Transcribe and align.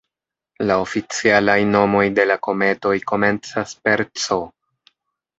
La 0.69 0.75
oficialaj 0.83 1.57
nomoj 1.73 2.01
de 2.19 2.25
la 2.29 2.37
kometoj 2.47 2.93
komencas 3.11 3.75
per 3.89 4.03
"C". 4.23 4.39